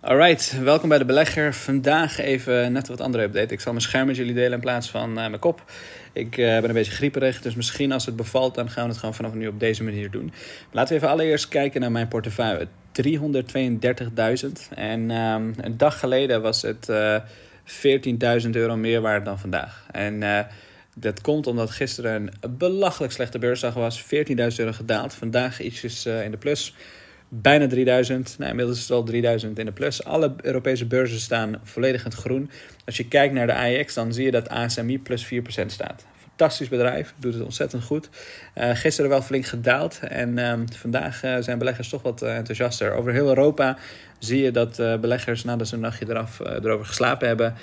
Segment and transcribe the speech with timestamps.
[0.00, 1.54] Alright, welkom bij de belegger.
[1.54, 3.54] Vandaag even net wat andere update.
[3.54, 5.62] Ik zal mijn scherm met jullie delen in plaats van uh, mijn kop.
[6.12, 8.98] Ik uh, ben een beetje grieperig, dus misschien als het bevalt, dan gaan we het
[8.98, 10.32] gewoon vanaf nu op deze manier doen.
[10.70, 12.66] Laten we even allereerst kijken naar mijn portefeuille.
[13.02, 13.08] 332.000
[14.74, 17.16] en um, een dag geleden was het uh,
[18.44, 19.86] 14.000 euro meer waard dan vandaag.
[19.90, 20.46] En
[20.94, 24.02] dat komt omdat gisteren een belachelijk slechte beursdag was.
[24.02, 24.06] 14.000
[24.36, 25.14] euro gedaald.
[25.14, 26.74] Vandaag ietsjes in de plus
[27.28, 28.34] bijna 3000.
[28.38, 30.04] Nou, inmiddels is het al 3000 in de plus.
[30.04, 32.50] Alle Europese beurzen staan volledig in het groen.
[32.84, 36.04] Als je kijkt naar de AEX, dan zie je dat ASMI plus 4% staat.
[36.36, 38.08] Fantastisch bedrijf, doet het ontzettend goed.
[38.54, 42.92] Uh, gisteren wel flink gedaald en uh, vandaag uh, zijn beleggers toch wat uh, enthousiaster.
[42.92, 43.76] Over heel Europa
[44.18, 47.54] zie je dat beleggers nadat ze een nachtje eraf, erover geslapen hebben,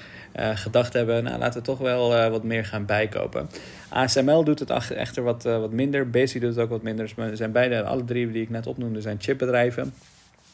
[0.54, 3.50] gedacht hebben, nou laten we toch wel wat meer gaan bijkopen.
[3.90, 7.10] ASML doet het echter wat, wat minder, Besi doet het ook wat minder.
[7.16, 9.94] Dus zijn beide, alle drie die ik net opnoemde, zijn chipbedrijven.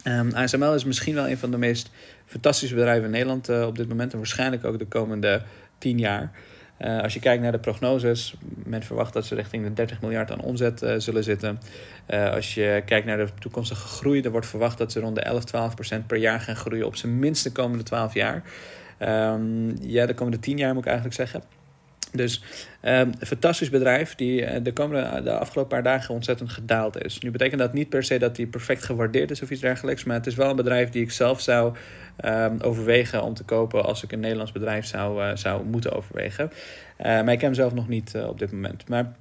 [0.04, 1.90] Um, ASML is misschien wel een van de meest
[2.26, 5.42] fantastische bedrijven in Nederland op dit moment en waarschijnlijk ook de komende
[5.78, 6.32] tien jaar.
[6.80, 10.32] Uh, als je kijkt naar de prognoses, men verwacht dat ze richting de 30 miljard
[10.32, 11.60] aan omzet uh, zullen zitten.
[12.10, 15.22] Uh, als je kijkt naar de toekomstige groei, er wordt verwacht dat ze rond de
[15.22, 18.44] 11, 12 procent per jaar gaan groeien op zijn minst de komende 12 jaar.
[19.00, 21.44] Um, ja, de komende 10 jaar moet ik eigenlijk zeggen.
[22.12, 22.44] Dus
[22.86, 27.20] um, een fantastisch bedrijf die de, komende, de afgelopen paar dagen ontzettend gedaald is.
[27.20, 30.04] Nu betekent dat niet per se dat die perfect gewaardeerd is of iets dergelijks.
[30.04, 31.76] Maar het is wel een bedrijf die ik zelf zou
[32.26, 36.52] um, overwegen om te kopen als ik een Nederlands bedrijf zou, uh, zou moeten overwegen.
[36.98, 38.90] Maar ik ken hem zelf nog niet op dit moment.
[38.90, 39.14] Maar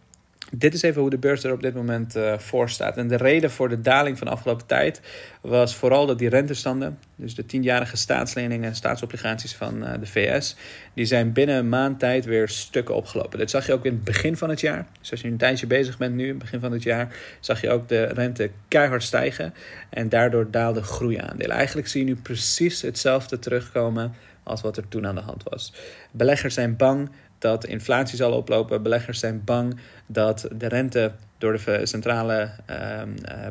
[0.50, 2.96] dit is even hoe de beurs er op dit moment uh, voor staat.
[2.96, 5.00] En de reden voor de daling van de afgelopen tijd
[5.40, 10.56] was vooral dat die rentestanden, dus de tienjarige staatsleningen en staatsobligaties van uh, de VS,
[10.94, 13.38] die zijn binnen een maand tijd weer stukken opgelopen.
[13.38, 14.86] Dat zag je ook in het begin van het jaar.
[15.00, 17.88] Dus als je een tijdje bezig bent nu, begin van het jaar, zag je ook
[17.88, 19.54] de rente keihard stijgen.
[19.90, 21.56] En daardoor daalde groeiaandelen.
[21.56, 25.72] Eigenlijk zie je nu precies hetzelfde terugkomen als wat er toen aan de hand was.
[26.10, 28.82] Beleggers zijn bang dat inflatie zal oplopen.
[28.82, 33.02] Beleggers zijn bang dat de rente door de centrale uh,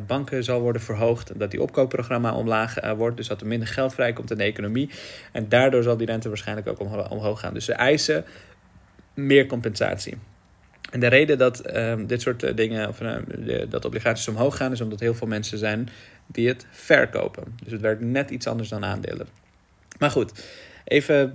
[0.06, 1.38] banken zal worden verhoogd.
[1.38, 3.16] Dat die opkoopprogramma omlaag uh, wordt.
[3.16, 4.90] Dus dat er minder geld vrijkomt in de economie.
[5.32, 7.54] En daardoor zal die rente waarschijnlijk ook omho omhoog gaan.
[7.54, 8.24] Dus ze eisen
[9.14, 10.16] meer compensatie.
[10.90, 12.98] En de reden dat uh, dit soort dingen, of
[13.68, 15.88] dat obligaties omhoog gaan, is omdat heel veel mensen zijn
[16.26, 17.44] die het verkopen.
[17.62, 19.26] Dus het werkt net iets anders dan aandelen.
[19.98, 20.44] Maar goed,
[20.84, 21.32] even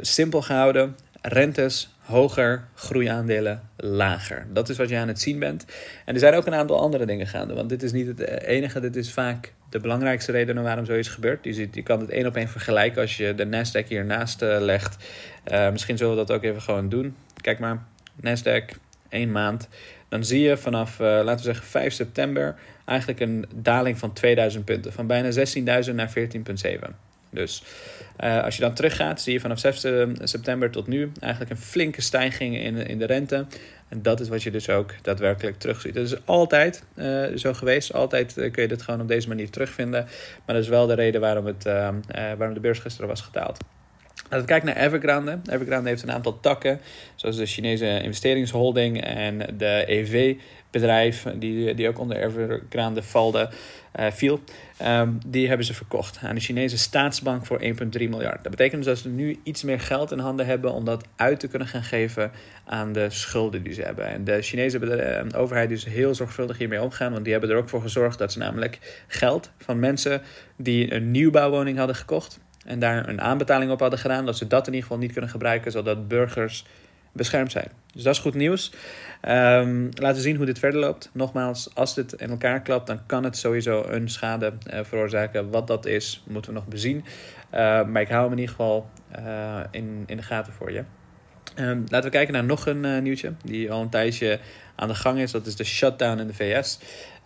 [0.00, 4.46] simpel gehouden rentes hoger, groeiaandelen lager.
[4.52, 5.64] Dat is wat je aan het zien bent.
[6.04, 7.54] En er zijn ook een aantal andere dingen gaande.
[7.54, 11.44] Want dit is niet het enige, dit is vaak de belangrijkste reden waarom zoiets gebeurt.
[11.44, 14.56] Je, ziet, je kan het één op één vergelijken als je de Nasdaq hiernaast uh,
[14.60, 15.04] legt.
[15.52, 17.16] Uh, misschien zullen we dat ook even gewoon doen.
[17.40, 17.82] Kijk maar,
[18.26, 18.76] Nasdaq,
[19.08, 19.68] één maand.
[20.08, 22.54] Dan zie je vanaf, uh, laten we zeggen, 5 september
[22.84, 24.92] eigenlijk een daling van 2000 punten.
[24.92, 25.30] Van bijna
[25.84, 27.09] 16.000 naar 14,7.
[27.30, 27.62] Dus
[28.24, 29.86] uh, als je dan teruggaat, zie je vanaf 6
[30.22, 33.46] september tot nu eigenlijk een flinke stijging in, in de rente.
[33.88, 35.94] En dat is wat je dus ook daadwerkelijk terugziet.
[35.94, 37.92] Dat is altijd uh, zo geweest.
[37.92, 40.04] Altijd uh, kun je dit gewoon op deze manier terugvinden.
[40.46, 41.64] Maar dat is wel de reden waarom, het,
[42.12, 43.58] waarom de beurs gisteren was gedaald.
[44.30, 45.38] Als we kijken naar Evergrande.
[45.50, 46.80] Evergrande heeft een aantal takken,
[47.14, 53.50] zoals de Chinese investeringsholding en de EV-bedrijf, die, die ook onder Evergrande valde,
[54.00, 54.40] uh, viel.
[54.86, 58.42] Um, die hebben ze verkocht aan de Chinese staatsbank voor 1,3 miljard.
[58.42, 61.40] Dat betekent dus dat ze nu iets meer geld in handen hebben om dat uit
[61.40, 62.30] te kunnen gaan geven
[62.64, 64.06] aan de schulden die ze hebben.
[64.06, 67.82] En de Chinese overheid is heel zorgvuldig hiermee omgaan, want die hebben er ook voor
[67.82, 70.22] gezorgd dat ze namelijk geld van mensen
[70.56, 72.40] die een nieuwbouwwoning hadden gekocht
[72.70, 75.30] en daar een aanbetaling op hadden gedaan, dat ze dat in ieder geval niet kunnen
[75.30, 76.64] gebruiken, zodat burgers
[77.12, 77.68] beschermd zijn.
[77.92, 78.72] Dus dat is goed nieuws.
[79.28, 81.10] Um, laten we zien hoe dit verder loopt.
[81.12, 85.50] Nogmaals, als dit in elkaar klapt, dan kan het sowieso een schade uh, veroorzaken.
[85.50, 86.96] Wat dat is, moeten we nog bezien.
[87.54, 90.82] Uh, maar ik hou hem in ieder geval uh, in, in de gaten voor je.
[91.58, 94.38] Um, laten we kijken naar nog een nieuwtje die al een tijdje
[94.80, 95.30] aan de gang is.
[95.30, 96.78] Dat is de shutdown in de VS.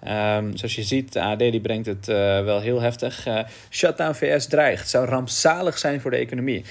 [0.02, 3.26] Um, zoals je ziet, de AD die brengt het uh, wel heel heftig.
[3.26, 4.88] Uh, shutdown VS dreigt.
[4.88, 6.64] zou rampzalig zijn voor de economie.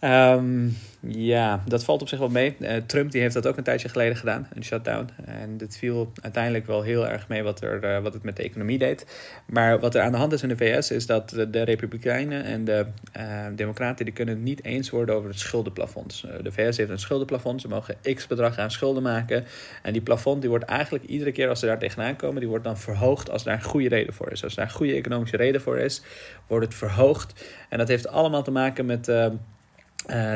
[0.00, 2.56] Um, ja, dat valt op zich wel mee.
[2.58, 5.08] Uh, Trump die heeft dat ook een tijdje geleden gedaan, een shutdown.
[5.24, 8.42] En dit viel uiteindelijk wel heel erg mee wat, er, uh, wat het met de
[8.42, 9.06] economie deed.
[9.46, 12.64] Maar wat er aan de hand is in de VS is dat de, Republikeinen en
[12.64, 12.86] de
[13.16, 16.24] uh, Democraten die kunnen niet eens worden over het schuldenplafond.
[16.42, 19.44] de VS heeft een schuldenplafond, ze mogen x bedrag aan schulden maken.
[19.82, 22.64] En die plafond die wordt eigenlijk iedere keer als ze daar tegenaan komen, die wordt
[22.64, 24.44] dan verhoogd als daar een goede reden voor is.
[24.44, 26.02] Als daar een goede economische reden voor is,
[26.46, 27.44] wordt het verhoogd.
[27.68, 29.08] En dat heeft allemaal te maken met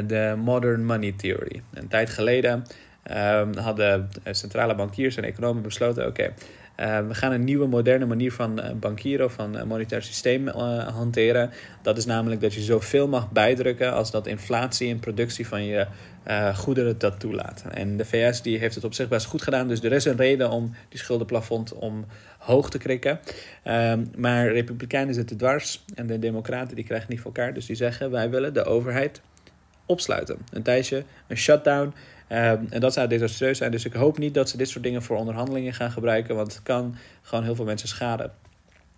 [0.07, 1.63] de Modern Money Theory.
[1.75, 2.65] Een tijd geleden
[3.11, 6.23] um, hadden centrale bankiers en economen besloten: oké,
[6.77, 11.51] okay, we gaan een nieuwe, moderne manier van bankieren, van monetair systeem hanteren.
[11.83, 15.87] Dat is namelijk dat je zoveel mag bijdrukken als dat inflatie en productie van je
[16.55, 17.65] goederen dat toelaat.
[17.71, 19.69] En de VS die heeft het op zich best goed gedaan.
[19.69, 23.21] Dus er is een reden om die schuldenplafond omhoog te krikken.
[23.65, 27.55] Um, maar Republikeinen zitten dwars en de Democraten die krijgen niet voor elkaar.
[27.55, 29.21] Dus die zeggen wij willen de overheid
[29.93, 30.39] opsluiten.
[30.51, 31.95] Een tijdje, een shutdown.
[32.29, 33.71] Um, en dat zou desastreus zijn.
[33.71, 36.35] Dus ik hoop niet dat ze dit soort dingen voor onderhandelingen gaan gebruiken.
[36.35, 38.33] Want het kan gewoon heel veel mensen schaden.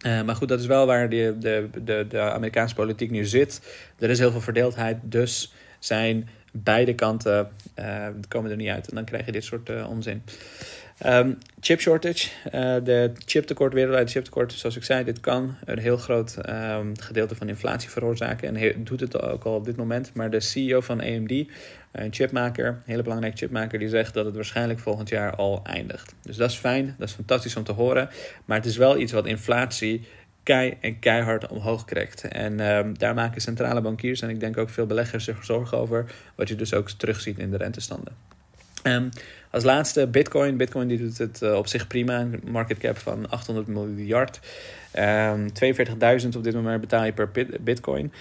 [0.06, 3.60] Uh, maar goed, dat is wel waar de, de, de, de Amerikaanse politiek nu zit.
[3.98, 4.96] Er is heel veel verdeeldheid.
[5.02, 7.48] Dus zijn beide kanten
[7.78, 8.88] uh, komen er niet uit.
[8.88, 10.22] En dan krijg je dit soort uh, onzin.
[11.06, 12.52] Um, chip shortage, uh,
[12.84, 17.48] de chiptekort, wereldwijd chiptekort, zoals ik zei, dit kan een heel groot um, gedeelte van
[17.48, 20.14] inflatie veroorzaken en doet het ook al op dit moment.
[20.14, 21.30] Maar de CEO van AMD,
[21.92, 26.14] een chipmaker, een hele belangrijke chipmaker, die zegt dat het waarschijnlijk volgend jaar al eindigt.
[26.22, 28.08] Dus dat is fijn, dat is fantastisch om te horen.
[28.44, 30.06] Maar het is wel iets wat inflatie
[30.42, 32.24] kei en keihard omhoog krijgt.
[32.28, 36.10] En um, daar maken centrale bankiers en ik denk ook veel beleggers zich zorgen over,
[36.34, 38.33] wat je dus ook terugziet in de rentestanden.
[38.86, 39.08] Um,
[39.50, 40.56] als laatste Bitcoin.
[40.56, 42.20] Bitcoin die doet het uh, op zich prima.
[42.20, 44.40] Een market cap van 800 miljard.
[44.98, 45.48] Um,
[46.22, 48.12] 42.000 op dit moment betaal je per Bitcoin.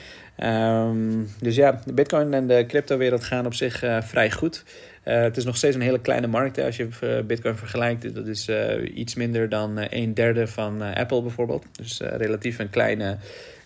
[0.43, 4.63] Um, dus ja, de Bitcoin en de cryptowereld gaan op zich uh, vrij goed.
[5.05, 6.87] Uh, het is nog steeds een hele kleine markt als je
[7.27, 8.15] Bitcoin vergelijkt.
[8.15, 8.49] Dat is
[8.93, 11.65] iets minder dan een derde van Apple bijvoorbeeld.
[11.71, 13.17] Dus relatief een kleine,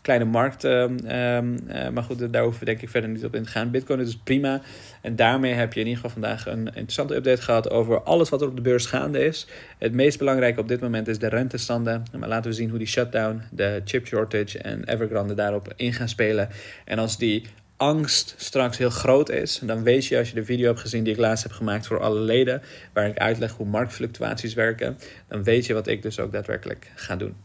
[0.07, 0.63] kleine markt.
[0.63, 3.71] Ehm, ehm, maar goed, daar hoeven we denk ik verder niet op in te gaan.
[3.71, 4.61] Bitcoin is prima.
[5.01, 8.41] En daarmee heb je in ieder geval vandaag een interessante update gehad over alles wat
[8.41, 9.47] er op de beurs gaande is.
[9.77, 12.03] Het meest belangrijke op dit moment is de rentestanden.
[12.17, 16.09] Maar laten we zien hoe die shutdown, de chip shortage en Evergrande daarop in gaan
[16.09, 16.49] spelen.
[16.85, 17.43] En als die
[17.77, 21.13] angst straks heel groot is, dan weet je als je de video hebt gezien die
[21.13, 22.61] ik laatst heb gemaakt voor alle leden,
[22.93, 27.15] waar ik uitleg hoe marktfluctuaties werken, dan weet je wat ik dus ook daadwerkelijk ga
[27.15, 27.35] doen.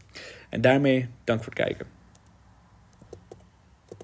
[0.49, 2.02] En daarmee dank voor het kijken.